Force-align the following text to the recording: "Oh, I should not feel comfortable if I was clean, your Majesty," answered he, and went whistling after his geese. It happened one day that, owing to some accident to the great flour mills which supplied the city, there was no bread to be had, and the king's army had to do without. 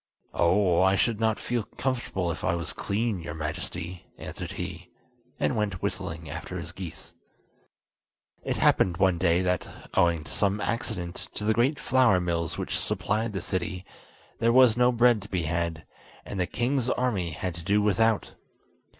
"Oh, 0.33 0.81
I 0.81 0.95
should 0.95 1.19
not 1.19 1.39
feel 1.39 1.61
comfortable 1.61 2.31
if 2.31 2.43
I 2.43 2.55
was 2.55 2.73
clean, 2.73 3.21
your 3.21 3.35
Majesty," 3.35 4.07
answered 4.17 4.53
he, 4.53 4.89
and 5.39 5.55
went 5.55 5.83
whistling 5.83 6.27
after 6.27 6.57
his 6.57 6.71
geese. 6.71 7.13
It 8.43 8.57
happened 8.57 8.97
one 8.97 9.19
day 9.19 9.43
that, 9.43 9.69
owing 9.93 10.23
to 10.23 10.31
some 10.31 10.59
accident 10.59 11.17
to 11.35 11.43
the 11.43 11.53
great 11.53 11.77
flour 11.77 12.19
mills 12.19 12.57
which 12.57 12.79
supplied 12.79 13.33
the 13.33 13.41
city, 13.41 13.85
there 14.39 14.51
was 14.51 14.75
no 14.75 14.91
bread 14.91 15.21
to 15.21 15.29
be 15.29 15.43
had, 15.43 15.85
and 16.25 16.39
the 16.39 16.47
king's 16.47 16.89
army 16.89 17.29
had 17.29 17.53
to 17.53 17.63
do 17.63 17.79
without. 17.79 18.33